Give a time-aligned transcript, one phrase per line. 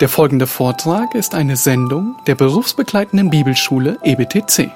[0.00, 4.70] Der folgende Vortrag ist eine Sendung der berufsbegleitenden Bibelschule EBTC.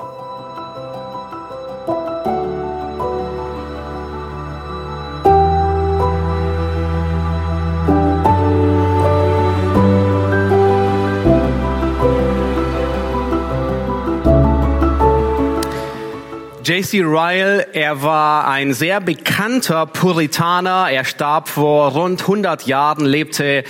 [16.65, 17.03] J.C.
[17.03, 20.89] Ryle, er war ein sehr bekannter Puritaner.
[20.91, 23.65] Er starb vor rund 100 Jahren, lebte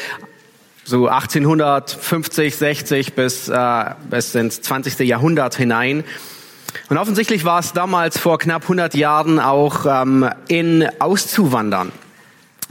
[0.90, 4.98] so 1850, 60 bis, äh, bis ins 20.
[5.06, 6.02] Jahrhundert hinein.
[6.88, 11.92] Und offensichtlich war es damals vor knapp 100 Jahren auch ähm, in auszuwandern.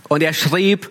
[0.09, 0.89] Und er schrieb,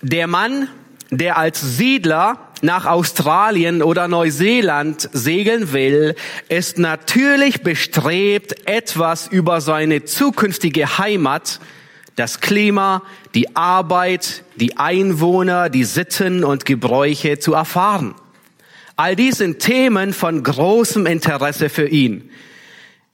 [0.00, 0.68] der Mann,
[1.10, 6.14] der als Siedler nach Australien oder Neuseeland segeln will,
[6.48, 11.58] ist natürlich bestrebt, etwas über seine zukünftige Heimat,
[12.16, 13.02] das Klima,
[13.34, 18.14] die Arbeit, die Einwohner, die Sitten und Gebräuche zu erfahren.
[18.96, 22.30] All dies sind Themen von großem Interesse für ihn.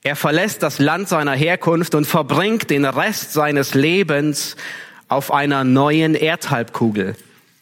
[0.03, 4.55] Er verlässt das Land seiner Herkunft und verbringt den Rest seines Lebens
[5.07, 7.15] auf einer neuen Erdhalbkugel.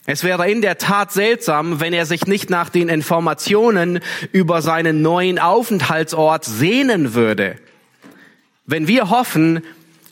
[0.06, 4.00] Es wäre in der Tat seltsam, wenn er sich nicht nach den Informationen
[4.32, 7.58] über seinen neuen Aufenthaltsort sehnen würde.
[8.66, 9.64] Wenn wir hoffen,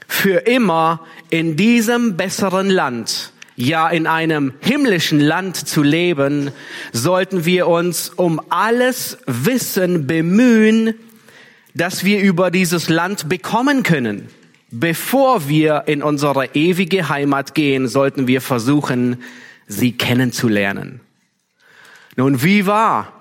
[0.07, 6.51] für immer in diesem besseren Land, ja in einem himmlischen Land zu leben,
[6.91, 10.93] sollten wir uns um alles Wissen bemühen,
[11.73, 14.29] das wir über dieses Land bekommen können.
[14.71, 19.21] Bevor wir in unsere ewige Heimat gehen, sollten wir versuchen,
[19.67, 21.01] sie kennenzulernen.
[22.15, 23.14] Nun, wie war?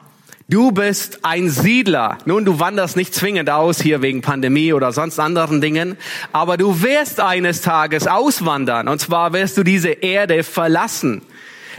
[0.46, 2.18] Du bist ein Siedler.
[2.26, 5.96] Nun, du wanderst nicht zwingend aus hier wegen Pandemie oder sonst anderen Dingen,
[6.32, 8.88] aber du wirst eines Tages auswandern.
[8.88, 11.22] Und zwar wirst du diese Erde verlassen.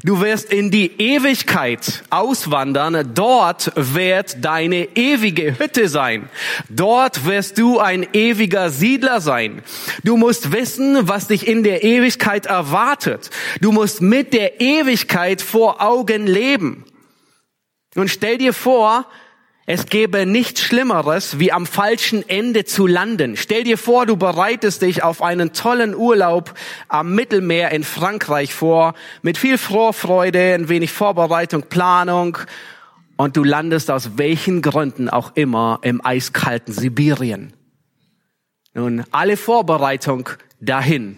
[0.03, 3.11] Du wirst in die Ewigkeit auswandern.
[3.13, 6.27] Dort wird deine ewige Hütte sein.
[6.67, 9.61] Dort wirst du ein ewiger Siedler sein.
[10.03, 13.29] Du musst wissen, was dich in der Ewigkeit erwartet.
[13.61, 16.83] Du musst mit der Ewigkeit vor Augen leben.
[17.95, 19.05] Nun stell dir vor,
[19.65, 23.35] es gäbe nichts Schlimmeres, wie am falschen Ende zu landen.
[23.35, 26.53] Stell dir vor, du bereitest dich auf einen tollen Urlaub
[26.87, 32.37] am Mittelmeer in Frankreich vor, mit viel Vorfreude, ein wenig Vorbereitung, Planung,
[33.17, 37.53] und du landest aus welchen Gründen auch immer im eiskalten Sibirien.
[38.73, 40.29] Nun, alle Vorbereitung
[40.59, 41.17] dahin,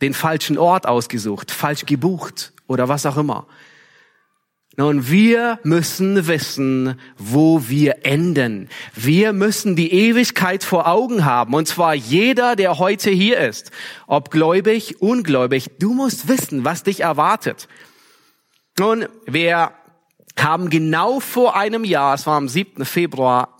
[0.00, 3.46] den falschen Ort ausgesucht, falsch gebucht oder was auch immer.
[4.76, 8.70] Nun, wir müssen wissen, wo wir enden.
[8.94, 11.52] Wir müssen die Ewigkeit vor Augen haben.
[11.52, 13.70] Und zwar jeder, der heute hier ist.
[14.06, 15.72] Ob gläubig, ungläubig.
[15.78, 17.68] Du musst wissen, was dich erwartet.
[18.78, 19.72] Nun, wir
[20.38, 22.86] haben genau vor einem Jahr, es war am 7.
[22.86, 23.58] Februar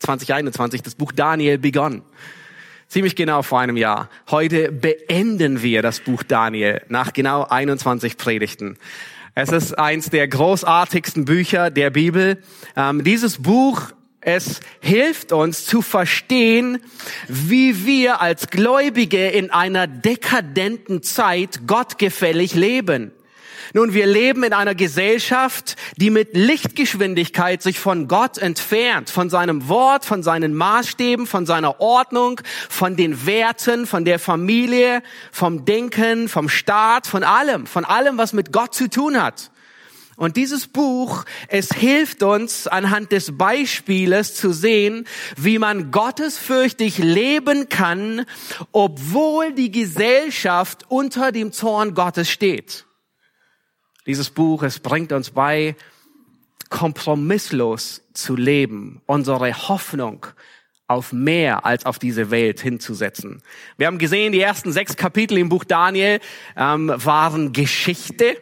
[0.00, 2.02] 2021, das Buch Daniel begonnen.
[2.88, 4.10] Ziemlich genau vor einem Jahr.
[4.30, 8.76] Heute beenden wir das Buch Daniel nach genau 21 Predigten.
[9.34, 12.42] Es ist eins der großartigsten Bücher der Bibel.
[12.76, 13.80] Ähm, dieses Buch,
[14.20, 16.78] es hilft uns zu verstehen,
[17.28, 23.10] wie wir als Gläubige in einer dekadenten Zeit gottgefällig leben.
[23.74, 29.68] Nun, wir leben in einer Gesellschaft, die mit Lichtgeschwindigkeit sich von Gott entfernt, von seinem
[29.68, 36.28] Wort, von seinen Maßstäben, von seiner Ordnung, von den Werten, von der Familie, vom Denken,
[36.28, 39.50] vom Staat, von allem, von allem, was mit Gott zu tun hat.
[40.16, 45.06] Und dieses Buch, es hilft uns anhand des Beispieles zu sehen,
[45.36, 48.26] wie man gottesfürchtig leben kann,
[48.70, 52.84] obwohl die Gesellschaft unter dem Zorn Gottes steht.
[54.06, 55.76] Dieses Buch, es bringt uns bei,
[56.70, 60.26] kompromisslos zu leben, unsere Hoffnung
[60.88, 63.42] auf mehr als auf diese Welt hinzusetzen.
[63.76, 66.18] Wir haben gesehen, die ersten sechs Kapitel im Buch Daniel
[66.56, 68.36] ähm, waren Geschichte.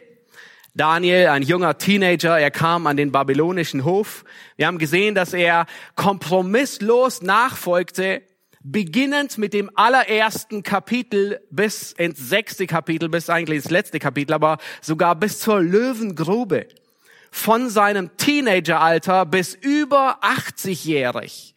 [0.73, 4.23] Daniel, ein junger Teenager, er kam an den babylonischen Hof.
[4.55, 5.65] Wir haben gesehen, dass er
[5.95, 8.23] kompromisslos nachfolgte
[8.63, 14.57] beginnend mit dem allerersten Kapitel bis ins sechste Kapitel, bis eigentlich ins letzte Kapitel, aber
[14.81, 16.67] sogar bis zur Löwengrube.
[17.31, 21.55] Von seinem Teenageralter bis über 80-jährig.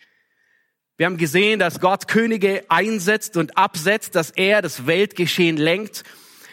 [0.96, 6.04] Wir haben gesehen, dass Gott Könige einsetzt und absetzt, dass er das Weltgeschehen lenkt.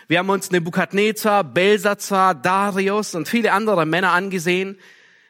[0.07, 4.79] Wir haben uns Nebukadnezar, Belsazar, Darius und viele andere Männer angesehen.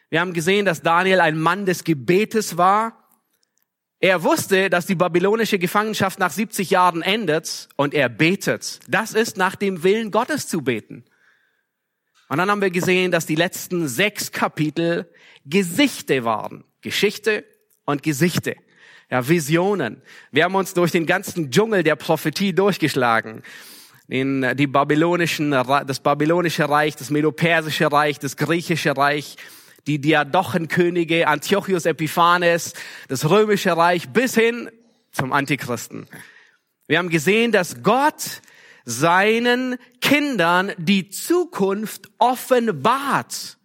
[0.08, 3.01] Wir haben gesehen, dass Daniel ein Mann des Gebetes war
[4.02, 8.80] er wusste, dass die babylonische Gefangenschaft nach 70 Jahren endet und er betet.
[8.88, 11.04] Das ist nach dem Willen Gottes zu beten.
[12.28, 15.08] Und dann haben wir gesehen, dass die letzten sechs Kapitel
[15.46, 16.64] Gesichte waren.
[16.80, 17.44] Geschichte
[17.84, 18.56] und Gesichte.
[19.08, 20.02] Ja, Visionen.
[20.32, 23.44] Wir haben uns durch den ganzen Dschungel der Prophetie durchgeschlagen.
[24.08, 29.36] In die babylonischen, das babylonische Reich, das medopersische Reich, das griechische Reich,
[29.86, 32.74] die Diadochenkönige, Antiochus Epiphanes,
[33.08, 34.70] das römische Reich bis hin
[35.10, 36.06] zum Antichristen.
[36.86, 38.42] Wir haben gesehen, dass Gott
[38.84, 43.58] seinen Kindern die Zukunft offenbart.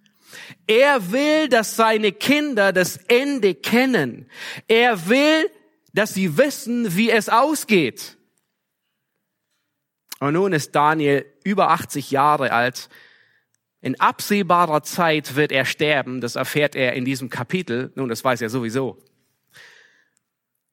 [0.67, 4.29] Er will, dass seine Kinder das Ende kennen.
[4.67, 5.49] Er will,
[5.93, 8.17] dass sie wissen, wie es ausgeht.
[10.19, 12.89] Und nun ist Daniel über 80 Jahre alt.
[13.81, 16.21] In absehbarer Zeit wird er sterben.
[16.21, 17.91] Das erfährt er in diesem Kapitel.
[17.95, 18.97] Nun, das weiß er sowieso.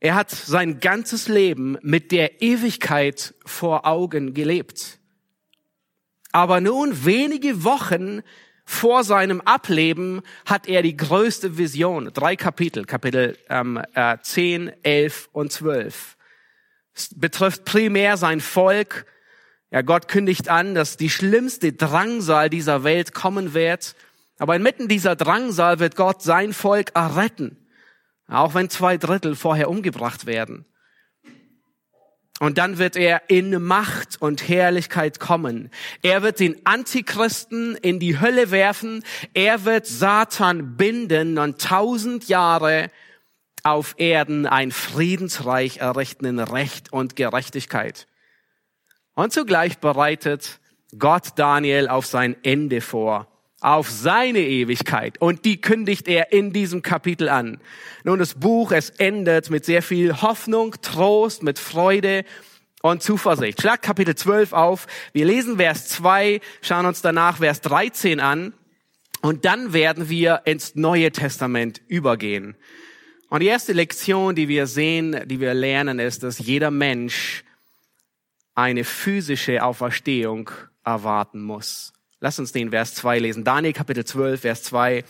[0.00, 4.98] Er hat sein ganzes Leben mit der Ewigkeit vor Augen gelebt.
[6.32, 8.22] Aber nun, wenige Wochen
[8.64, 12.10] vor seinem Ableben, hat er die größte Vision.
[12.12, 16.16] Drei Kapitel, Kapitel ähm, äh, 10, 11 und 12.
[16.94, 19.06] Es betrifft primär sein Volk.
[19.74, 23.96] Ja, Gott kündigt an, dass die schlimmste Drangsal dieser Welt kommen wird.
[24.38, 27.56] Aber inmitten dieser Drangsal wird Gott sein Volk erretten.
[28.28, 30.64] Auch wenn zwei Drittel vorher umgebracht werden.
[32.38, 35.70] Und dann wird er in Macht und Herrlichkeit kommen.
[36.02, 39.02] Er wird den Antichristen in die Hölle werfen.
[39.32, 42.92] Er wird Satan binden und tausend Jahre
[43.64, 48.06] auf Erden ein Friedensreich errichten in Recht und Gerechtigkeit.
[49.14, 50.60] Und zugleich bereitet
[50.98, 53.28] Gott Daniel auf sein Ende vor
[53.64, 55.18] auf seine Ewigkeit.
[55.22, 57.60] Und die kündigt er in diesem Kapitel an.
[58.04, 62.26] Nun, das Buch, es endet mit sehr viel Hoffnung, Trost, mit Freude
[62.82, 63.62] und Zuversicht.
[63.62, 64.86] Schlag Kapitel 12 auf.
[65.14, 68.52] Wir lesen Vers 2, schauen uns danach Vers 13 an.
[69.22, 72.56] Und dann werden wir ins Neue Testament übergehen.
[73.30, 77.43] Und die erste Lektion, die wir sehen, die wir lernen, ist, dass jeder Mensch
[78.54, 80.50] eine physische Auferstehung
[80.84, 81.92] erwarten muss.
[82.20, 83.44] Lass uns den Vers 2 lesen.
[83.44, 85.04] Daniel Kapitel 12, Vers 2.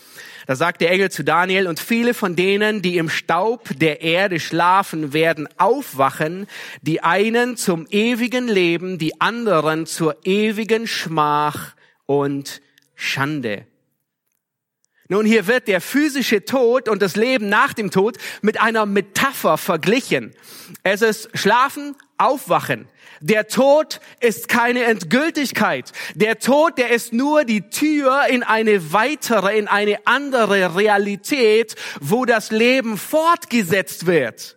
[0.48, 4.40] Da sagt der Engel zu Daniel, und viele von denen, die im Staub der Erde
[4.40, 6.48] schlafen, werden aufwachen,
[6.82, 11.76] die einen zum ewigen Leben, die anderen zur ewigen Schmach
[12.06, 12.60] und
[12.96, 13.66] Schande.
[15.08, 19.58] Nun, hier wird der physische Tod und das Leben nach dem Tod mit einer Metapher
[19.58, 20.34] verglichen.
[20.82, 22.88] Es ist Schlafen, Aufwachen.
[23.20, 25.92] Der Tod ist keine Endgültigkeit.
[26.14, 32.24] Der Tod, der ist nur die Tür in eine weitere, in eine andere Realität, wo
[32.24, 34.56] das Leben fortgesetzt wird.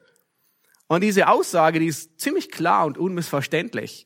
[0.87, 4.05] Und diese Aussage, die ist ziemlich klar und unmissverständlich.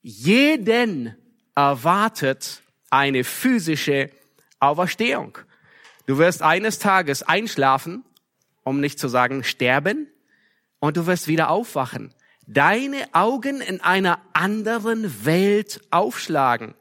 [0.00, 1.16] Jeden
[1.54, 4.10] erwartet eine physische
[4.58, 5.38] Auferstehung.
[6.06, 8.04] Du wirst eines Tages einschlafen,
[8.64, 10.08] um nicht zu sagen sterben,
[10.78, 12.12] und du wirst wieder aufwachen
[12.46, 16.74] deine Augen in einer anderen Welt aufschlagen.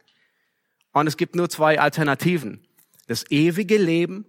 [0.94, 2.66] Und es gibt nur zwei Alternativen.
[3.08, 4.25] Das ewige Leben.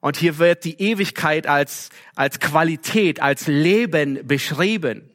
[0.00, 5.10] Und hier wird die Ewigkeit als, als Qualität, als Leben beschrieben.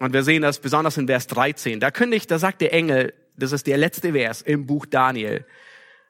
[0.00, 1.80] Und wir sehen das besonders in Vers 13.
[1.80, 5.46] Da kündigt, da sagt der Engel, das ist der letzte Vers im Buch Daniel.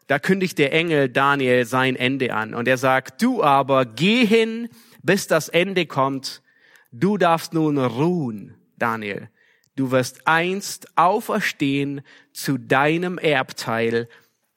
[0.07, 2.55] Da kündigt der Engel Daniel sein Ende an.
[2.55, 4.69] Und er sagt, du aber geh hin,
[5.03, 6.43] bis das Ende kommt
[6.93, 9.31] Du darfst nun ruhen, Daniel.
[9.77, 14.09] Du wirst einst auferstehen zu deinem Erbteil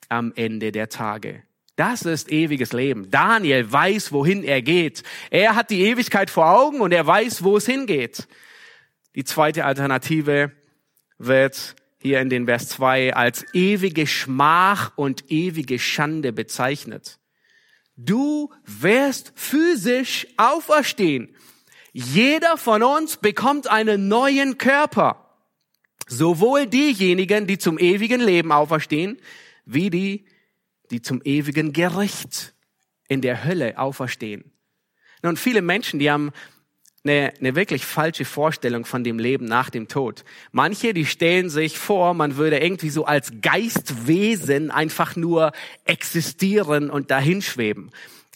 [0.10, 1.44] am Ende der Tage.
[1.78, 3.10] Das ist ewiges Leben.
[3.10, 5.04] Daniel weiß, wohin er geht.
[5.30, 8.28] Er hat die Ewigkeit vor Augen und er weiß, wo es hingeht.
[9.16, 10.52] Die zweite Alternative
[11.18, 17.18] wird hier in den Vers 2 als ewige Schmach und ewige Schande bezeichnet.
[17.98, 21.35] Du wirst physisch auferstehen.
[21.98, 25.30] Jeder von uns bekommt einen neuen Körper.
[26.08, 29.18] Sowohl diejenigen, die zum ewigen Leben auferstehen,
[29.64, 30.26] wie die,
[30.92, 32.54] die zum ewigen Gericht
[33.08, 34.52] in der Hölle auferstehen.
[35.24, 36.34] Nun, viele Menschen, die haben
[37.06, 40.26] eine, eine wirklich falsche Vorstellung von dem Leben nach dem Tod.
[40.52, 45.54] Manche, die stellen sich vor, man würde irgendwie so als Geistwesen einfach nur
[45.86, 47.92] existieren und dahinschweben.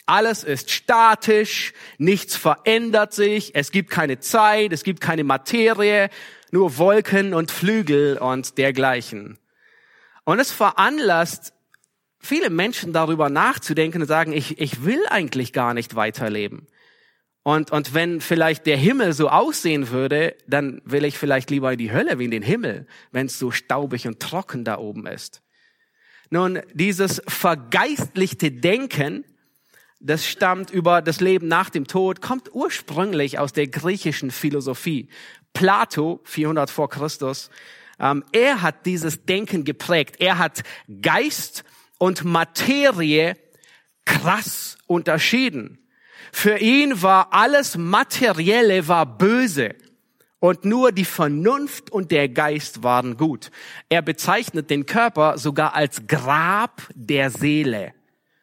[0.09, 6.09] Alles ist statisch, nichts verändert sich, es gibt keine Zeit, es gibt keine Materie,
[6.49, 9.37] nur Wolken und Flügel und dergleichen.
[10.23, 11.53] Und es veranlasst
[12.17, 16.65] viele Menschen darüber nachzudenken und sagen, ich, ich will eigentlich gar nicht weiterleben.
[17.43, 21.77] Und, und wenn vielleicht der Himmel so aussehen würde, dann will ich vielleicht lieber in
[21.77, 25.43] die Hölle wie in den Himmel, wenn es so staubig und trocken da oben ist.
[26.31, 29.23] Nun, dieses vergeistlichte Denken,
[29.99, 35.09] das stammt über das Leben nach dem Tod, kommt ursprünglich aus der griechischen Philosophie.
[35.53, 37.49] Plato, 400 vor Christus,
[37.99, 40.15] ähm, er hat dieses Denken geprägt.
[40.19, 40.63] Er hat
[41.01, 41.63] Geist
[41.97, 43.35] und Materie
[44.05, 45.77] krass unterschieden.
[46.31, 49.75] Für ihn war alles Materielle war böse
[50.39, 53.51] und nur die Vernunft und der Geist waren gut.
[53.89, 57.93] Er bezeichnet den Körper sogar als Grab der Seele.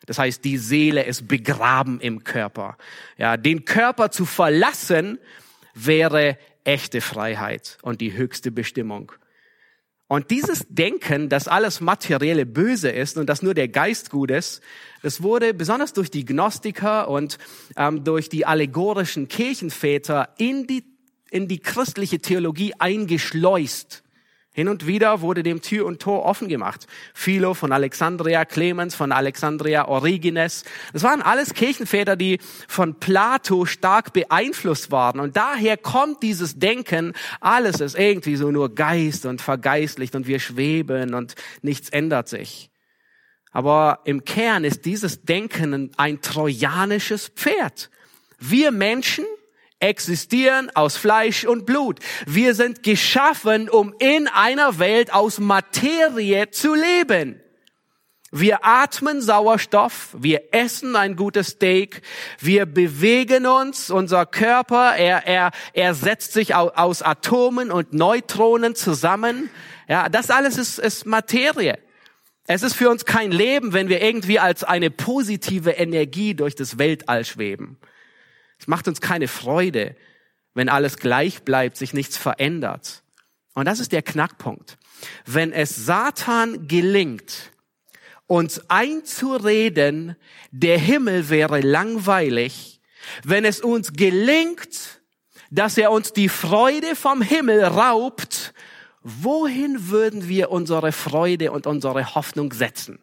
[0.07, 2.79] Das heißt, die Seele ist begraben im Körper.
[3.19, 5.19] Ja, den Körper zu verlassen
[5.75, 9.13] wäre echte Freiheit und die höchste Bestimmung.
[10.09, 14.63] Und dieses Denken, dass alles Materielle böse ist und dass nur der Geist gut ist,
[15.03, 17.39] das wurde besonders durch die Gnostiker und
[17.77, 20.85] ähm, durch die allegorischen Kirchenväter in die,
[21.31, 24.05] in die christliche Theologie eingeschleust.
[24.57, 26.87] Hin und wieder wurde dem Tür und Tor offen gemacht.
[27.13, 30.65] Philo von Alexandria, Clemens von Alexandria, Origenes.
[30.95, 35.21] Das waren alles Kirchenväter, die von Plato stark beeinflusst waren.
[35.21, 40.41] Und daher kommt dieses Denken, alles ist irgendwie so nur Geist und vergeistlicht und wir
[40.41, 42.71] schweben und nichts ändert sich.
[43.53, 47.91] Aber im Kern ist dieses Denken ein trojanisches Pferd.
[48.39, 49.27] Wir Menschen
[49.81, 52.01] existieren aus Fleisch und Blut.
[52.27, 57.41] Wir sind geschaffen, um in einer Welt aus Materie zu leben.
[58.33, 62.03] Wir atmen Sauerstoff, wir essen ein gutes Steak,
[62.41, 69.49] wir bewegen uns, unser Körper, er, er, er setzt sich aus Atomen und Neutronen zusammen.
[69.89, 71.79] Ja, das alles ist, ist Materie.
[72.49, 76.79] Es ist für uns kein Leben, wenn wir irgendwie als eine positive Energie durch das
[76.79, 77.79] Weltall schweben.
[78.59, 79.97] Es macht uns keine Freude,
[80.55, 83.03] wenn alles gleich bleibt, sich nichts verändert.
[83.55, 84.79] Und das ist der Knackpunkt.
[85.25, 87.53] Wenn es Satan gelingt,
[88.27, 90.17] uns einzureden,
[90.51, 92.81] der Himmel wäre langweilig,
[93.23, 95.01] wenn es uns gelingt,
[95.51, 98.53] dass er uns die Freude vom Himmel raubt,
[99.03, 102.99] wohin würden wir unsere Freude und unsere Hoffnung setzen?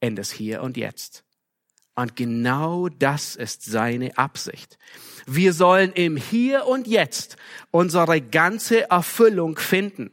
[0.00, 1.25] Endes hier und jetzt.
[1.96, 4.78] Und genau das ist seine Absicht.
[5.26, 7.36] Wir sollen im Hier und Jetzt
[7.70, 10.12] unsere ganze Erfüllung finden.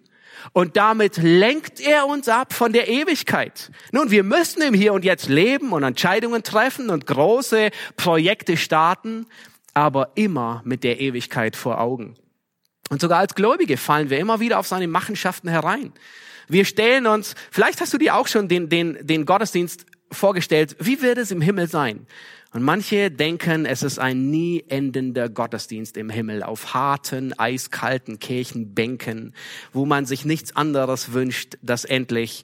[0.54, 3.70] Und damit lenkt er uns ab von der Ewigkeit.
[3.92, 9.26] Nun, wir müssen im Hier und Jetzt leben und Entscheidungen treffen und große Projekte starten,
[9.74, 12.16] aber immer mit der Ewigkeit vor Augen.
[12.90, 15.94] Und sogar als Gläubige fallen wir immer wieder auf seine Machenschaften herein.
[16.48, 21.02] Wir stellen uns, vielleicht hast du dir auch schon den, den, den Gottesdienst vorgestellt, wie
[21.02, 22.08] wird es im Himmel sein?
[22.54, 29.34] Und manche denken, es ist ein nie endender Gottesdienst im Himmel auf harten, eiskalten Kirchenbänken,
[29.72, 32.44] wo man sich nichts anderes wünscht, dass endlich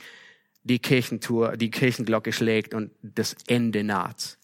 [0.64, 4.40] die Kirchentour, die Kirchenglocke schlägt und das Ende naht.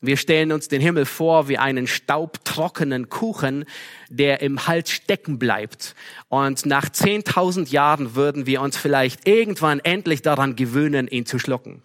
[0.00, 3.64] Wir stellen uns den Himmel vor wie einen staubtrockenen Kuchen,
[4.10, 5.94] der im Hals stecken bleibt.
[6.28, 11.82] Und nach 10.000 Jahren würden wir uns vielleicht irgendwann endlich daran gewöhnen, ihn zu schlucken.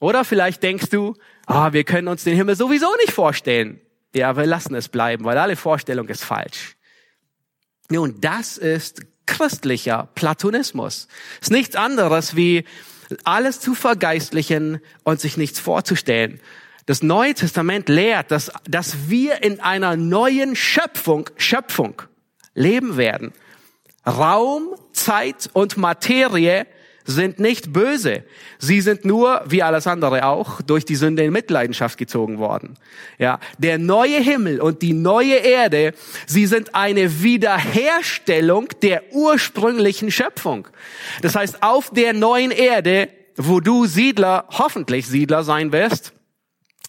[0.00, 1.14] Oder vielleicht denkst du,
[1.46, 3.80] ah, wir können uns den Himmel sowieso nicht vorstellen.
[4.14, 6.76] Ja, wir lassen es bleiben, weil alle Vorstellung ist falsch.
[7.90, 11.06] Nun, das ist christlicher Platonismus.
[11.40, 12.64] Ist nichts anderes wie
[13.24, 16.40] alles zu vergeistlichen und sich nichts vorzustellen.
[16.86, 22.02] Das Neue Testament lehrt, dass, dass wir in einer neuen Schöpfung, Schöpfung
[22.54, 23.32] leben werden.
[24.06, 26.66] Raum, Zeit und Materie
[27.10, 28.24] sind nicht böse.
[28.58, 32.76] Sie sind nur, wie alles andere auch, durch die Sünde in Mitleidenschaft gezogen worden.
[33.18, 35.92] Ja, der neue Himmel und die neue Erde,
[36.26, 40.68] sie sind eine Wiederherstellung der ursprünglichen Schöpfung.
[41.22, 46.12] Das heißt, auf der neuen Erde, wo du Siedler, hoffentlich Siedler sein wirst,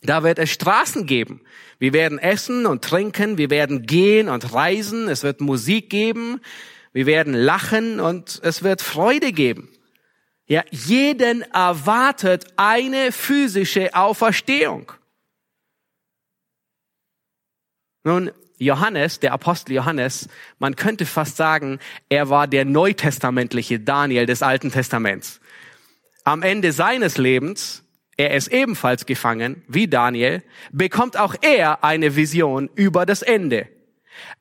[0.04, 1.42] da wird es Straßen geben.
[1.78, 6.42] Wir werden essen und trinken, wir werden gehen und reisen, es wird Musik geben,
[6.94, 9.70] wir werden lachen und es wird Freude geben.
[10.52, 14.92] Ja, jeden erwartet eine physische Auferstehung.
[18.04, 20.28] Nun, Johannes, der Apostel Johannes,
[20.60, 21.80] man könnte fast sagen,
[22.10, 25.40] er war der neutestamentliche Daniel des Alten Testaments.
[26.26, 27.86] Am Ende seines Lebens,
[28.18, 30.44] er ist ebenfalls gefangen, wie Daniel,
[30.74, 33.70] bekommt auch er eine Vision über das Ende.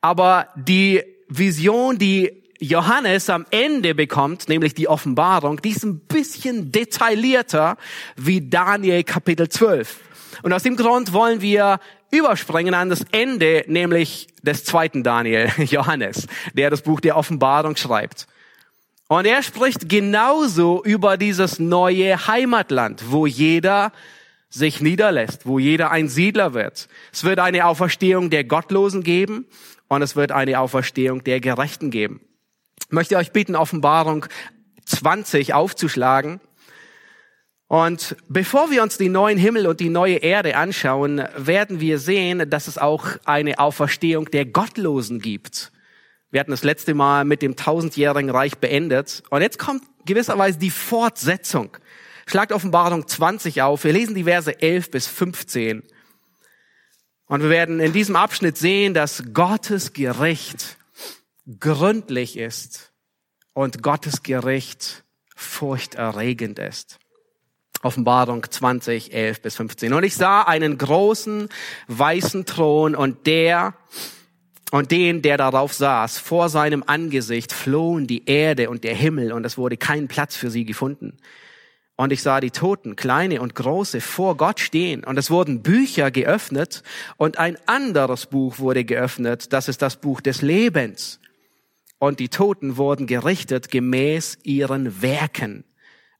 [0.01, 6.71] Aber die Vision, die Johannes am Ende bekommt, nämlich die Offenbarung, die ist ein bisschen
[6.71, 7.75] detaillierter
[8.15, 9.99] wie Daniel Kapitel 12.
[10.43, 11.79] Und aus dem Grund wollen wir
[12.11, 18.27] überspringen an das Ende, nämlich des zweiten Daniel, Johannes, der das Buch der Offenbarung schreibt.
[19.07, 23.91] Und er spricht genauso über dieses neue Heimatland, wo jeder
[24.51, 26.89] sich niederlässt, wo jeder ein Siedler wird.
[27.11, 29.47] Es wird eine Auferstehung der Gottlosen geben
[29.87, 32.21] und es wird eine Auferstehung der Gerechten geben.
[32.89, 34.25] Möchte euch bitten, Offenbarung
[34.85, 36.41] 20 aufzuschlagen.
[37.67, 42.49] Und bevor wir uns die neuen Himmel und die neue Erde anschauen, werden wir sehen,
[42.49, 45.71] dass es auch eine Auferstehung der Gottlosen gibt.
[46.31, 49.23] Wir hatten das letzte Mal mit dem tausendjährigen Reich beendet.
[49.29, 51.77] Und jetzt kommt gewisserweise die Fortsetzung.
[52.25, 53.83] Schlagt Offenbarung 20 auf.
[53.85, 55.83] Wir lesen die Verse 11 bis 15.
[57.27, 60.77] Und wir werden in diesem Abschnitt sehen, dass Gottes Gericht
[61.59, 62.93] gründlich ist
[63.53, 65.03] und Gottes Gericht
[65.35, 66.99] furchterregend ist.
[67.83, 69.93] Offenbarung 20, 11 bis 15.
[69.93, 71.49] Und ich sah einen großen
[71.87, 73.73] weißen Thron und der
[74.71, 79.45] und den, der darauf saß, vor seinem Angesicht flohen die Erde und der Himmel und
[79.45, 81.17] es wurde kein Platz für sie gefunden.
[81.97, 85.03] Und ich sah die Toten, kleine und große, vor Gott stehen.
[85.03, 86.83] Und es wurden Bücher geöffnet
[87.17, 89.53] und ein anderes Buch wurde geöffnet.
[89.53, 91.19] Das ist das Buch des Lebens.
[92.01, 95.65] Und die Toten wurden gerichtet gemäß ihren Werken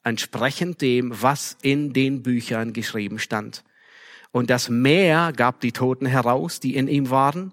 [0.03, 3.63] entsprechend dem, was in den Büchern geschrieben stand.
[4.31, 7.51] Und das Meer gab die Toten heraus, die in ihm waren.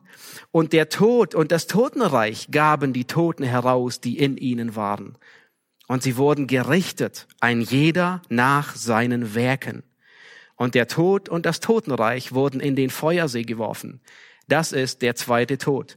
[0.51, 5.17] Und der Tod und das Totenreich gaben die Toten heraus, die in ihnen waren.
[5.87, 9.85] Und sie wurden gerichtet, ein jeder nach seinen Werken.
[10.55, 14.03] Und der Tod und das Totenreich wurden in den Feuersee geworfen.
[14.49, 15.97] Das ist der zweite Tod.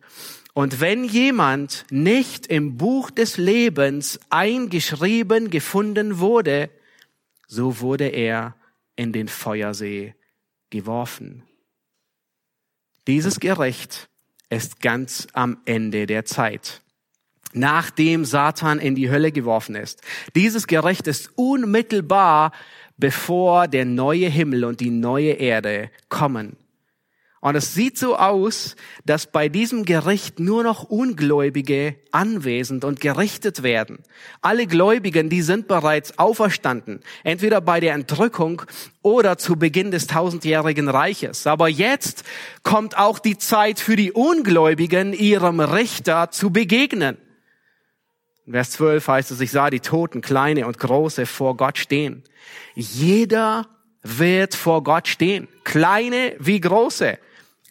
[0.54, 6.70] Und wenn jemand nicht im Buch des Lebens eingeschrieben gefunden wurde,
[7.48, 8.56] so wurde er
[8.96, 10.14] in den Feuersee
[10.70, 11.44] geworfen.
[13.08, 14.10] Dieses Gericht
[14.50, 16.82] ist ganz am Ende der Zeit,
[17.54, 20.02] nachdem Satan in die Hölle geworfen ist.
[20.36, 22.52] Dieses Gericht ist unmittelbar,
[22.98, 26.58] bevor der neue Himmel und die neue Erde kommen.
[27.42, 33.64] Und es sieht so aus, dass bei diesem Gericht nur noch Ungläubige anwesend und gerichtet
[33.64, 33.98] werden.
[34.42, 38.62] Alle Gläubigen, die sind bereits auferstanden, entweder bei der Entrückung
[39.02, 41.48] oder zu Beginn des tausendjährigen Reiches.
[41.48, 42.24] Aber jetzt
[42.62, 47.18] kommt auch die Zeit für die Ungläubigen, ihrem Richter zu begegnen.
[48.46, 52.24] In Vers 12 heißt es, ich sah die Toten, kleine und große, vor Gott stehen.
[52.76, 53.68] Jeder
[54.04, 57.18] wird vor Gott stehen, kleine wie große.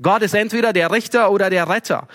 [0.03, 2.09] Gott ist entweder der Richter oder der Retter.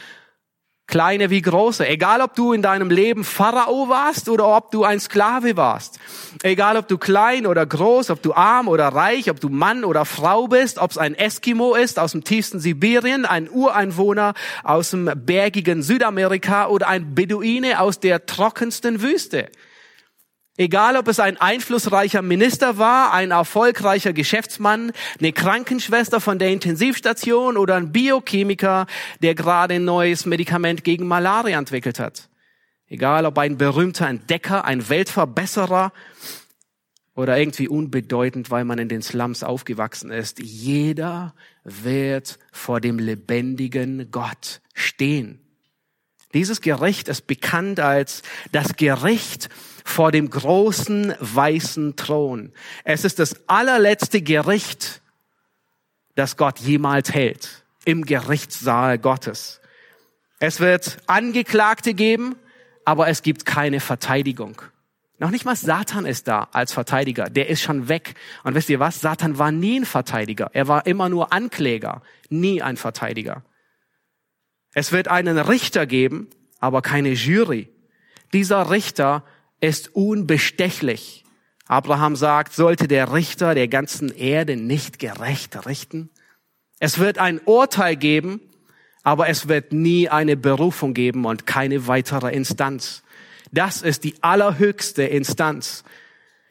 [0.87, 1.87] Kleine wie große.
[1.87, 5.99] Egal, ob du in deinem Leben Pharao warst oder ob du ein Sklave warst.
[6.43, 10.05] Egal, ob du klein oder groß, ob du arm oder reich, ob du Mann oder
[10.05, 15.09] Frau bist, ob es ein Eskimo ist aus dem tiefsten Sibirien, ein Ureinwohner aus dem
[15.15, 19.49] bergigen Südamerika oder ein Beduine aus der trockensten Wüste.
[20.57, 27.57] Egal, ob es ein einflussreicher Minister war, ein erfolgreicher Geschäftsmann, eine Krankenschwester von der Intensivstation
[27.57, 28.85] oder ein Biochemiker,
[29.21, 32.29] der gerade ein neues Medikament gegen Malaria entwickelt hat.
[32.87, 35.91] Egal, ob ein berühmter Entdecker, ein Weltverbesserer
[37.15, 40.39] oder irgendwie unbedeutend, weil man in den Slums aufgewachsen ist.
[40.39, 41.33] Jeder
[41.65, 45.44] wird vor dem lebendigen Gott stehen.
[46.35, 48.21] Dieses Gericht ist bekannt als
[48.51, 49.47] das Gericht
[49.85, 52.51] vor dem großen weißen Thron.
[52.83, 55.01] Es ist das allerletzte Gericht,
[56.15, 59.61] das Gott jemals hält, im Gerichtssaal Gottes.
[60.39, 62.35] Es wird Angeklagte geben,
[62.83, 64.61] aber es gibt keine Verteidigung.
[65.19, 67.29] Noch nicht mal Satan ist da als Verteidiger.
[67.29, 68.15] Der ist schon weg.
[68.43, 68.99] Und wisst ihr was?
[68.99, 70.49] Satan war nie ein Verteidiger.
[70.51, 73.41] Er war immer nur Ankläger, nie ein Verteidiger.
[74.75, 76.27] Es wird einen Richter geben,
[76.59, 77.69] aber keine Jury.
[78.33, 79.23] Dieser Richter
[79.61, 81.23] ist unbestechlich.
[81.65, 86.09] Abraham sagt, sollte der Richter der ganzen Erde nicht gerecht richten?
[86.79, 88.41] Es wird ein Urteil geben,
[89.01, 93.01] aber es wird nie eine Berufung geben und keine weitere Instanz.
[93.53, 95.85] Das ist die allerhöchste Instanz.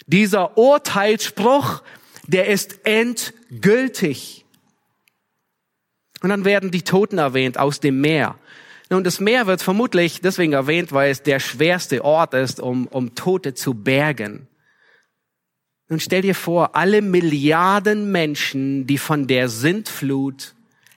[0.06, 1.82] Dieser Urteilsspruch,
[2.26, 4.43] der ist endgültig.
[6.24, 8.36] Und dann werden die Toten erwähnt aus dem Meer.
[8.88, 13.14] Nun, das Meer wird vermutlich deswegen erwähnt, weil es der schwerste Ort ist, um, um
[13.14, 14.48] Tote zu bergen.
[15.90, 20.54] Nun stell dir vor, alle Milliarden Menschen, die von der Sintflut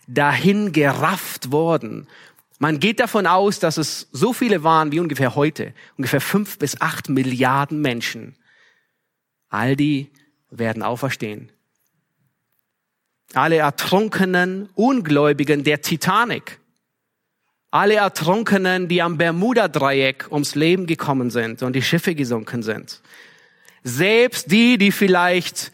[0.07, 2.07] dahin gerafft wurden.
[2.57, 5.73] Man geht davon aus, dass es so viele waren wie ungefähr heute.
[5.97, 8.37] Ungefähr fünf bis acht Milliarden Menschen.
[9.49, 10.09] All die
[10.51, 11.51] werden auferstehen.
[13.33, 16.59] Alle ertrunkenen Ungläubigen der Titanic,
[17.71, 23.01] alle Ertrunkenen, die am Bermuda-Dreieck ums Leben gekommen sind und die Schiffe gesunken sind,
[23.83, 25.71] selbst die, die vielleicht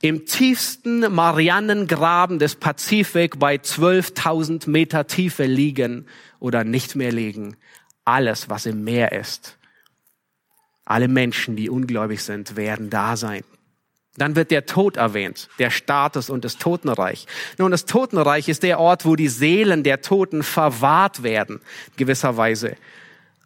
[0.00, 6.06] im tiefsten Marianengraben des Pazifik bei 12.000 Meter Tiefe liegen
[6.38, 7.56] oder nicht mehr liegen,
[8.04, 9.58] alles, was im Meer ist,
[10.84, 13.42] alle Menschen, die ungläubig sind, werden da sein.
[14.18, 17.26] Dann wird der Tod erwähnt, der Status und das Totenreich.
[17.58, 21.60] Nun, das Totenreich ist der Ort, wo die Seelen der Toten verwahrt werden,
[21.96, 22.76] gewisserweise.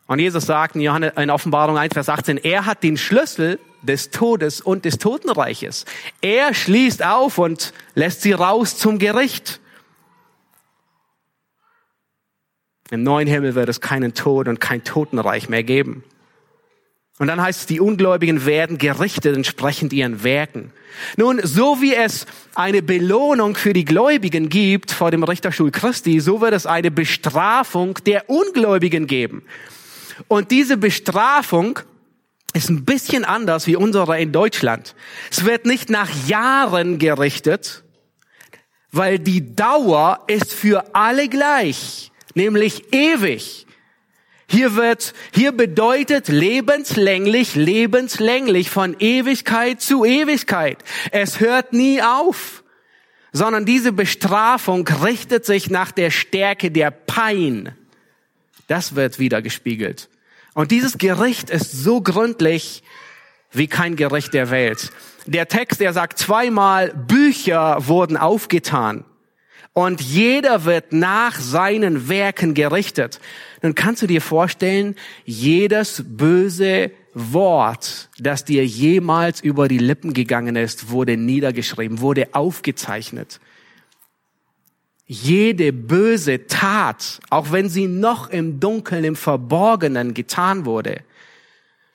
[0.06, 4.10] Und Jesus sagt in, Johannes, in Offenbarung 1, Vers 18, er hat den Schlüssel des
[4.10, 5.84] Todes und des Totenreiches.
[6.20, 9.60] Er schließt auf und lässt sie raus zum Gericht.
[12.90, 16.02] Im neuen Himmel wird es keinen Tod und kein Totenreich mehr geben.
[17.20, 20.72] Und dann heißt es, die Ungläubigen werden gerichtet entsprechend ihren Werken.
[21.18, 26.40] Nun, so wie es eine Belohnung für die Gläubigen gibt vor dem Richterstuhl Christi, so
[26.40, 29.42] wird es eine Bestrafung der Ungläubigen geben.
[30.28, 31.80] Und diese Bestrafung
[32.54, 34.94] ist ein bisschen anders wie unsere in Deutschland.
[35.30, 37.84] Es wird nicht nach Jahren gerichtet,
[38.92, 43.66] weil die Dauer ist für alle gleich, nämlich ewig.
[44.52, 50.78] Hier wird, hier bedeutet lebenslänglich, lebenslänglich von Ewigkeit zu Ewigkeit.
[51.12, 52.64] Es hört nie auf,
[53.32, 57.76] sondern diese Bestrafung richtet sich nach der Stärke der Pein.
[58.66, 60.08] Das wird wieder gespiegelt.
[60.54, 62.82] Und dieses Gericht ist so gründlich
[63.52, 64.90] wie kein Gericht der Welt.
[65.26, 69.04] Der Text, der sagt zweimal, Bücher wurden aufgetan
[69.72, 73.20] und jeder wird nach seinen Werken gerichtet.
[73.60, 80.56] Dann kannst du dir vorstellen, jedes böse Wort, das dir jemals über die Lippen gegangen
[80.56, 83.40] ist, wurde niedergeschrieben, wurde aufgezeichnet.
[85.06, 91.02] Jede böse Tat, auch wenn sie noch im Dunkeln, im Verborgenen getan wurde.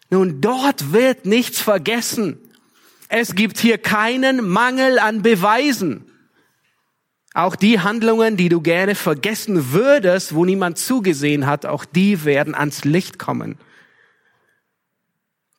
[0.09, 2.38] Nun, dort wird nichts vergessen.
[3.07, 6.05] Es gibt hier keinen Mangel an Beweisen.
[7.36, 12.56] Auch die Handlungen, die du gerne vergessen würdest, wo niemand zugesehen hat, auch die werden
[12.56, 13.58] ans Licht kommen.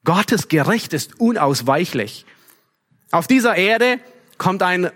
[0.03, 2.25] Gottes Gericht ist unausweichlich.
[3.11, 4.01] Auf dieser Erde
[4.39, 4.91] kommt ein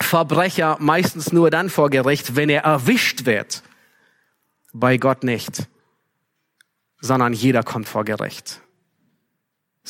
[0.00, 3.62] Verbrecher meistens nur dann vor Gericht, wenn er erwischt wird.
[4.72, 5.68] Bei Gott nicht,
[7.00, 8.62] sondern jeder kommt vor Gericht.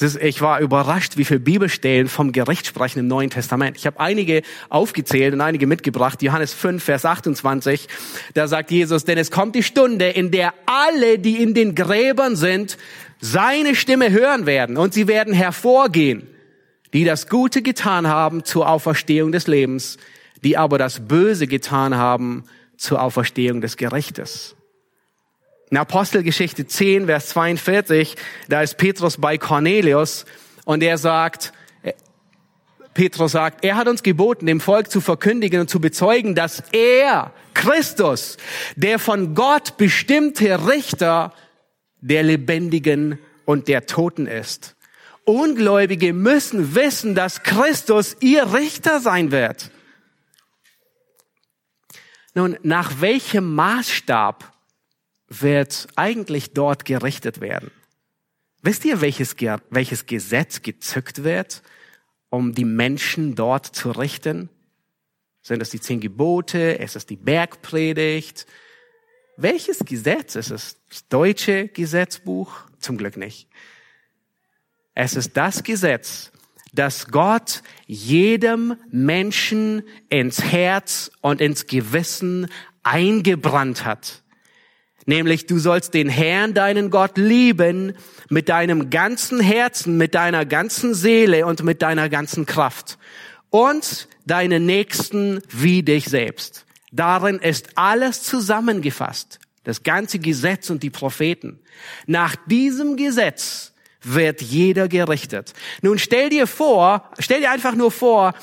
[0.01, 3.77] Ich war überrascht, wie viele Bibelstellen vom Gericht sprechen im Neuen Testament.
[3.77, 6.23] Ich habe einige aufgezählt und einige mitgebracht.
[6.23, 7.89] Johannes 5, Vers 28,
[8.35, 12.37] da sagt Jesus, denn es kommt die Stunde, in der alle, die in den Gräbern
[12.37, 12.79] sind,
[13.21, 16.29] seine Stimme hören werden und sie werden hervorgehen,
[16.93, 19.97] die das Gute getan haben zur Auferstehung des Lebens,
[20.45, 22.45] die aber das Böse getan haben
[22.77, 24.55] zur Auferstehung des Gerichtes.
[25.71, 28.17] In Apostelgeschichte 10, Vers 42,
[28.49, 30.25] da ist Petrus bei Cornelius
[30.65, 31.53] und er sagt,
[31.83, 31.93] äh,
[32.95, 37.33] Petrus sagt, er hat uns geboten, dem Volk zu verkündigen und zu bezeugen, dass er,
[37.53, 38.39] Christus,
[38.77, 41.35] der von Gott bestimmte Richter
[42.01, 44.75] der Lebendigen und der Toten ist.
[45.25, 49.71] Ungläubige müssen wissen, dass Christus ihr Richter sein wird.
[52.35, 54.58] Nun, nach welchem Maßstab
[55.29, 57.71] wird eigentlich dort gerichtet werden.
[58.63, 59.37] Wisst ihr, welches,
[59.71, 61.63] welches Gesetz gezückt wird,
[62.31, 64.49] um die Menschen dort zu richten?
[65.43, 66.59] Sind es die zehn Gebote?
[66.59, 68.47] Ist es die Bergpredigt?
[69.37, 70.35] Welches Gesetz?
[70.35, 72.53] Ist es das deutsche Gesetzbuch?
[72.81, 73.49] Zum Glück nicht.
[74.95, 76.33] Es ist das Gesetz,
[76.73, 82.49] das Gott jedem Menschen ins Herz und ins Gewissen
[82.83, 84.23] eingebrannt hat
[85.09, 87.95] nämlich du sollst den Herrn, deinen Gott, lieben
[88.29, 92.99] mit deinem ganzen Herzen, mit deiner ganzen Seele und mit deiner ganzen Kraft
[93.51, 96.67] und deine Nächsten wie dich selbst.
[96.93, 101.59] Darin ist alles zusammengefasst, das ganze Gesetz und die Propheten.
[102.07, 105.55] Nach diesem Gesetz wird jeder gerichtet.
[105.81, 108.35] Nun stell dir vor, stell dir einfach nur vor,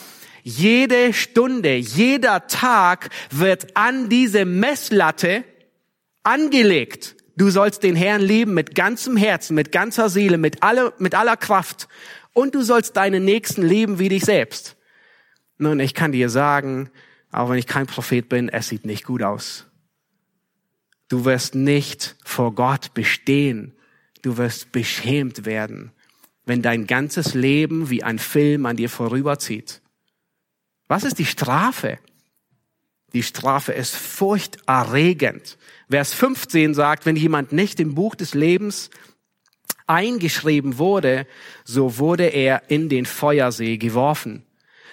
[0.44, 5.44] jede Stunde, jeder Tag wird an diese Messlatte
[6.26, 7.16] angelegt.
[7.38, 11.38] Du sollst den Herrn lieben mit ganzem Herzen, mit ganzer Seele, mit aller, mit aller
[11.38, 11.88] Kraft.
[12.34, 14.78] Und du sollst deinen Nächsten lieben wie dich selbst.
[15.58, 16.90] Nun, ich kann dir sagen,
[17.32, 19.66] auch wenn ich kein Prophet bin, es sieht nicht gut aus.
[21.08, 23.74] Du wirst nicht vor Gott bestehen.
[24.22, 25.92] Du wirst beschämt werden,
[26.46, 29.82] wenn dein ganzes Leben wie ein Film an dir vorüberzieht.
[30.88, 32.00] Was ist die Strafe?
[33.16, 35.58] Die Strafe ist furchterregend.
[35.90, 38.90] Vers 15 sagt, wenn jemand nicht im Buch des Lebens
[39.88, 41.26] eingeschrieben wurde,
[41.64, 44.46] so wurde er in den Feuersee geworfen.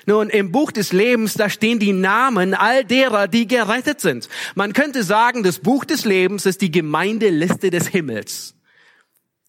[0.06, 4.28] Nun, im Buch des Lebens, da stehen die Namen all derer, die gerettet sind.
[4.54, 8.54] Man könnte sagen, das Buch des Lebens ist die Gemeindeliste des Himmels.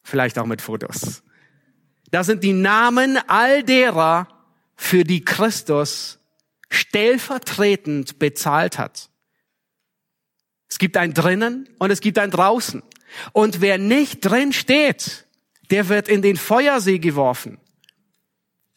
[0.03, 1.21] Vielleicht auch mit Fotos.
[2.09, 4.27] Da sind die Namen all derer,
[4.75, 6.19] für die Christus
[6.73, 9.09] stellvertretend bezahlt hat.
[10.69, 12.81] Es gibt ein drinnen und es gibt ein draußen.
[13.31, 15.25] Und wer nicht drin steht,
[15.69, 17.59] der wird in den Feuersee geworfen.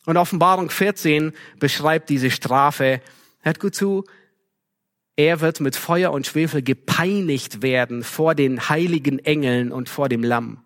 [0.05, 3.01] Und Offenbarung 14 beschreibt diese Strafe.
[3.41, 4.05] Hört gut zu.
[5.17, 10.23] Er wird mit Feuer und Schwefel gepeinigt werden vor den heiligen Engeln und vor dem
[10.23, 10.65] Lamm.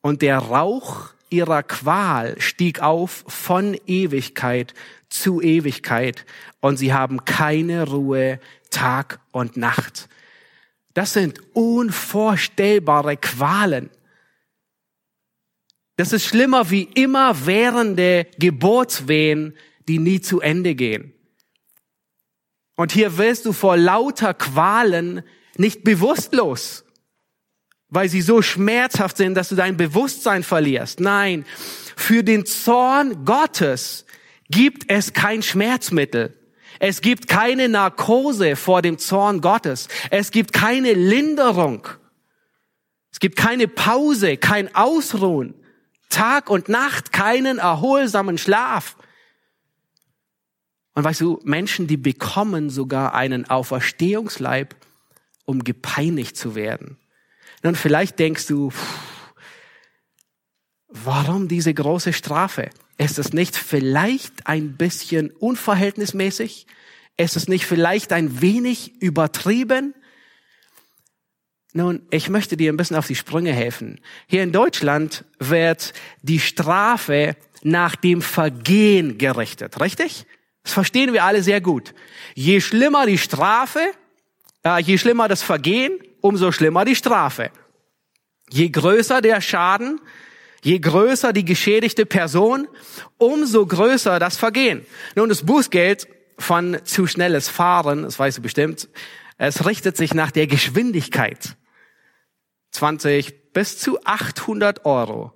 [0.00, 4.74] Und der Rauch ihrer Qual stieg auf von Ewigkeit
[5.12, 6.24] zu Ewigkeit
[6.60, 10.08] und sie haben keine Ruhe Tag und Nacht.
[10.94, 13.90] Das sind unvorstellbare Qualen.
[15.96, 19.56] Das ist schlimmer wie immer währende Geburtswehen,
[19.88, 21.12] die nie zu Ende gehen.
[22.76, 25.22] Und hier wirst du vor lauter Qualen
[25.56, 26.84] nicht bewusstlos,
[27.88, 30.98] weil sie so schmerzhaft sind, dass du dein Bewusstsein verlierst.
[30.98, 31.44] Nein,
[31.96, 34.06] für den Zorn Gottes
[34.50, 36.36] gibt es kein Schmerzmittel.
[36.78, 39.88] Es gibt keine Narkose vor dem Zorn Gottes.
[40.10, 41.86] Es gibt keine Linderung.
[43.12, 45.54] Es gibt keine Pause, kein Ausruhen.
[46.08, 48.96] Tag und Nacht keinen erholsamen Schlaf.
[50.94, 54.74] Und weißt du, Menschen, die bekommen sogar einen Auferstehungsleib,
[55.44, 56.98] um gepeinigt zu werden.
[57.62, 59.34] Nun, vielleicht denkst du, pff,
[60.88, 62.70] warum diese große Strafe?
[63.02, 66.68] Ist es nicht vielleicht ein bisschen unverhältnismäßig?
[67.16, 69.92] Ist es nicht vielleicht ein wenig übertrieben?
[71.72, 74.00] Nun, ich möchte dir ein bisschen auf die Sprünge helfen.
[74.28, 77.34] Hier in Deutschland wird die Strafe
[77.64, 80.24] nach dem Vergehen gerichtet, richtig?
[80.62, 81.94] Das verstehen wir alle sehr gut.
[82.36, 83.80] Je schlimmer die Strafe,
[84.64, 87.50] äh, je schlimmer das Vergehen, umso schlimmer die Strafe.
[88.48, 90.00] Je größer der Schaden,
[90.62, 92.68] je größer die geschädigte Person,
[93.18, 94.86] umso größer das Vergehen.
[95.14, 98.88] Nun, das Bußgeld von zu schnelles Fahren, das weißt du bestimmt,
[99.38, 101.56] es richtet sich nach der Geschwindigkeit.
[102.70, 105.32] 20 bis zu 800 Euro.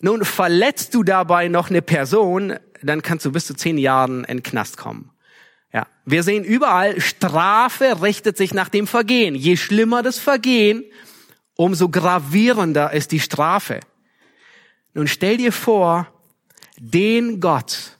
[0.00, 4.38] Nun, verletzt du dabei noch eine Person, dann kannst du bis zu zehn Jahren in
[4.38, 5.10] den Knast kommen.
[5.72, 9.34] Ja, wir sehen überall, Strafe richtet sich nach dem Vergehen.
[9.34, 10.84] Je schlimmer das Vergehen,
[11.56, 13.80] umso gravierender ist die Strafe.
[14.98, 16.12] Nun stell dir vor,
[16.76, 17.96] den Gott,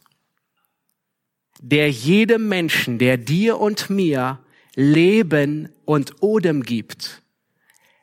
[1.61, 4.41] der jedem Menschen, der dir und mir
[4.75, 7.23] Leben und Odem gibt,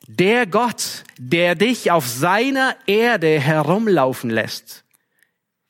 [0.07, 4.85] der Gott, der dich auf seiner Erde herumlaufen lässt.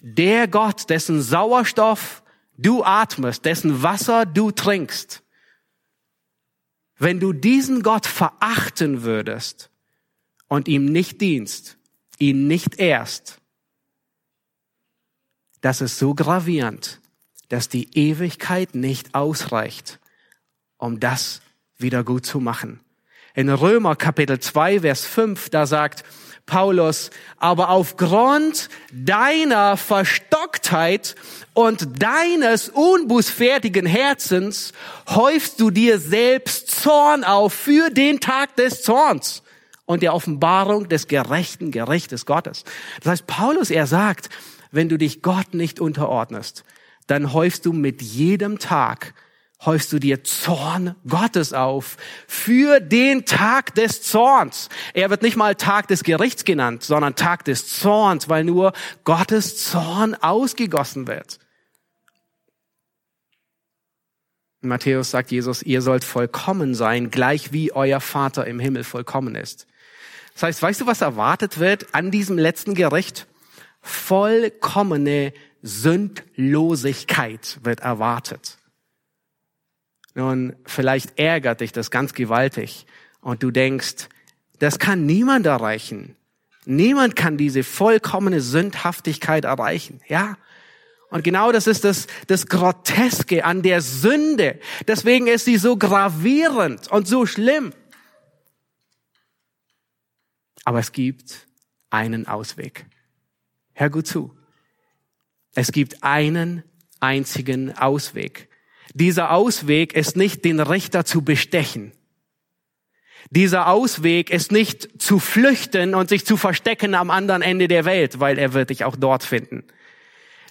[0.04, 2.22] Der Gott, dessen Sauerstoff
[2.60, 5.24] du atmest, dessen Wasser du trinkst.
[7.00, 9.72] Wenn du diesen Gott verachten würdest
[10.48, 11.80] und ihm nicht dienst,
[12.20, 13.40] ihn nicht ehrst,
[15.62, 17.02] das ist so gravierend,
[17.50, 20.00] dass die Ewigkeit nicht ausreicht,
[20.78, 21.42] um das
[21.78, 22.80] wieder gut zu machen.
[23.34, 26.04] In Römer Kapitel 2, Vers 5, da sagt
[26.46, 31.16] Paulus, aber aufgrund deiner Verstocktheit
[31.54, 34.72] und deines unbußfertigen Herzens
[35.10, 39.42] häufst du dir selbst Zorn auf für den Tag des Zorns
[39.86, 42.64] und der Offenbarung des gerechten Gerichtes Gottes.
[43.02, 44.30] Das heißt, Paulus, er sagt,
[44.72, 46.64] wenn du dich Gott nicht unterordnest,
[47.08, 49.14] dann häufst du mit jedem Tag
[49.64, 54.70] häufst du dir Zorn Gottes auf für den Tag des Zorns.
[54.94, 59.64] Er wird nicht mal Tag des Gerichts genannt, sondern Tag des Zorns, weil nur Gottes
[59.64, 61.40] Zorn ausgegossen wird.
[64.62, 69.36] In Matthäus sagt Jesus, ihr sollt vollkommen sein, gleich wie euer Vater im Himmel vollkommen
[69.36, 69.68] ist.
[70.36, 73.26] Das heißt, weißt du, was erwartet wird an diesem letzten Gericht?
[73.82, 78.58] Vollkommene Sündlosigkeit wird erwartet.
[80.14, 82.86] Nun, vielleicht ärgert dich das ganz gewaltig
[83.22, 84.10] und du denkst,
[84.60, 86.18] das kann niemand erreichen.
[86.66, 90.02] Niemand kann diese vollkommene Sündhaftigkeit erreichen.
[90.08, 90.38] Ja.
[91.12, 94.60] Und genau das ist das, das Groteske an der Sünde.
[94.88, 97.72] Deswegen ist sie so gravierend und so schlimm.
[100.66, 101.48] Aber es gibt
[101.90, 102.86] einen Ausweg.
[103.74, 104.36] Hör gut zu.
[105.54, 106.64] Es gibt einen
[107.00, 108.50] einzigen Ausweg.
[108.94, 111.94] Dieser Ausweg ist nicht den Richter zu bestechen.
[113.30, 118.20] Dieser Ausweg ist nicht zu flüchten und sich zu verstecken am anderen Ende der Welt,
[118.20, 119.64] weil er wird dich auch dort finden.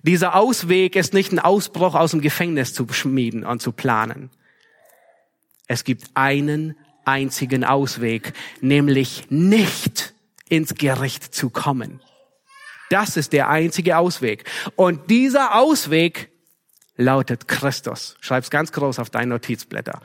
[0.03, 4.31] Dieser Ausweg ist nicht ein Ausbruch aus dem Gefängnis zu schmieden und zu planen.
[5.67, 10.15] Es gibt einen einzigen Ausweg, nämlich nicht
[10.49, 12.01] ins Gericht zu kommen.
[12.91, 14.45] Das ist der einzige Ausweg.
[14.77, 16.31] Und dieser Ausweg
[16.97, 18.17] lautet Christus.
[18.21, 20.01] Schreib's ganz groß auf deine Notizblätter.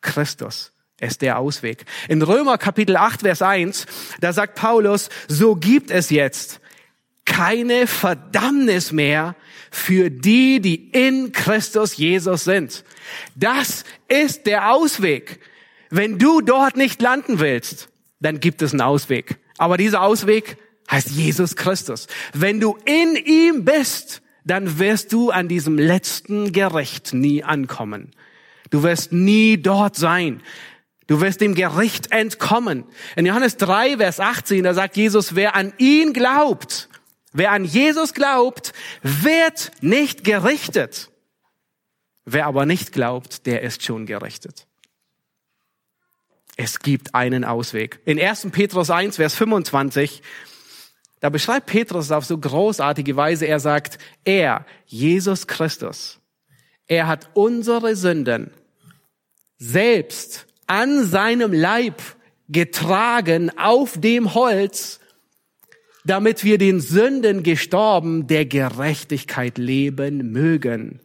[0.00, 1.84] Christus ist der Ausweg.
[2.08, 3.86] In Römer Kapitel 8, Vers 1,
[4.20, 6.60] da sagt Paulus, so gibt es jetzt
[7.24, 9.34] keine Verdammnis mehr
[9.70, 12.84] für die, die in Christus Jesus sind.
[13.34, 15.40] Das ist der Ausweg.
[15.90, 17.88] Wenn du dort nicht landen willst,
[18.20, 19.38] dann gibt es einen Ausweg.
[19.58, 20.56] Aber dieser Ausweg
[20.90, 22.06] heißt Jesus Christus.
[22.32, 28.12] Wenn du in ihm bist, dann wirst du an diesem letzten Gericht nie ankommen.
[28.70, 30.42] Du wirst nie dort sein.
[31.06, 32.84] Du wirst dem Gericht entkommen.
[33.16, 36.88] In Johannes 3, Vers 18, da sagt Jesus, wer an ihn glaubt,
[37.32, 38.72] wer an Jesus glaubt,
[39.02, 41.10] wird nicht gerichtet.
[42.24, 44.68] Wer aber nicht glaubt, der ist schon gerichtet.
[46.62, 48.00] Es gibt einen Ausweg.
[48.04, 48.48] In 1.
[48.52, 50.20] Petrus 1, Vers 25,
[51.20, 56.20] da beschreibt Petrus auf so großartige Weise, er sagt, er, Jesus Christus,
[56.86, 58.50] er hat unsere Sünden
[59.56, 62.02] selbst an seinem Leib
[62.50, 65.00] getragen auf dem Holz,
[66.04, 71.00] damit wir den Sünden gestorben der Gerechtigkeit leben mögen.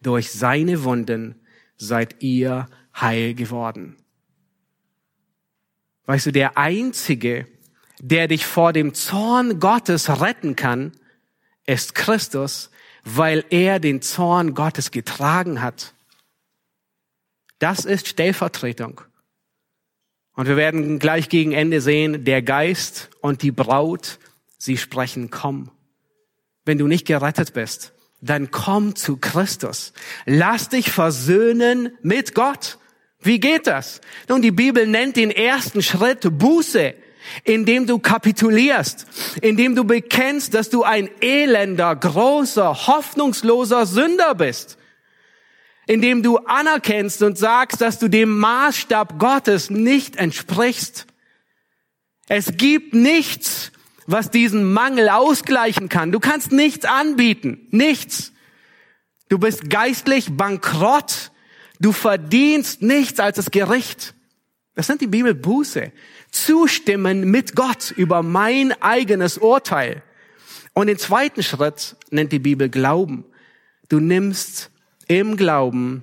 [0.00, 1.34] Durch seine Wunden
[1.76, 3.96] seid ihr heil geworden.
[6.08, 7.46] Weißt du, der einzige,
[8.00, 10.92] der dich vor dem Zorn Gottes retten kann,
[11.66, 12.70] ist Christus,
[13.04, 15.92] weil er den Zorn Gottes getragen hat.
[17.58, 19.02] Das ist Stellvertretung.
[20.32, 24.18] Und wir werden gleich gegen Ende sehen, der Geist und die Braut,
[24.56, 25.70] sie sprechen, komm.
[26.64, 27.92] Wenn du nicht gerettet bist,
[28.22, 29.92] dann komm zu Christus.
[30.24, 32.78] Lass dich versöhnen mit Gott.
[33.20, 34.00] Wie geht das?
[34.28, 36.94] Nun, die Bibel nennt den ersten Schritt Buße
[37.44, 39.06] indem du kapitulierst,
[39.42, 44.78] indem du bekennst, dass du ein elender, großer, hoffnungsloser Sünder bist,
[45.86, 51.06] indem du anerkennst und sagst, dass du dem Maßstab Gottes nicht entsprichst.
[52.28, 53.72] Es gibt nichts,
[54.06, 56.12] was diesen Mangel ausgleichen kann.
[56.12, 58.32] Du kannst nichts anbieten, nichts.
[59.28, 61.30] Du bist geistlich bankrott.
[61.80, 64.14] Du verdienst nichts als das Gericht.
[64.74, 65.92] Das nennt die Bibel Buße
[66.30, 70.02] zustimmen mit Gott über mein eigenes Urteil.
[70.74, 73.24] Und den zweiten Schritt nennt die Bibel Glauben.
[73.88, 74.70] Du nimmst
[75.08, 76.02] im Glauben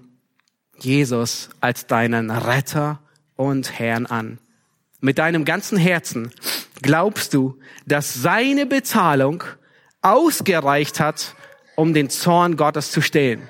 [0.78, 3.00] Jesus als deinen Retter
[3.36, 4.40] und Herrn an.
[5.00, 6.32] Mit deinem ganzen Herzen
[6.82, 9.44] glaubst du, dass seine Bezahlung
[10.02, 11.36] ausgereicht hat,
[11.76, 13.50] um den Zorn Gottes zu stehlen.